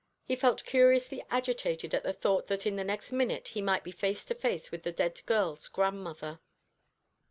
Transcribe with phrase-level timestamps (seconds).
[0.23, 3.91] He felt curiously agitated at the thought that in the next minute he might be
[3.91, 6.39] face to face with the dead girl's grandmother.